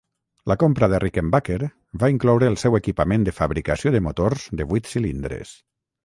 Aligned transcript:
La 0.51 0.55
compra 0.61 0.87
de 0.91 0.99
Rickenbacker 1.01 1.57
va 2.03 2.09
incloure 2.13 2.49
el 2.51 2.57
seu 2.61 2.77
equipament 2.79 3.27
de 3.27 3.33
fabricació 3.41 3.93
de 3.97 4.01
motors 4.07 4.47
de 4.61 4.67
vuit 4.73 4.91
cilindres. 4.95 5.53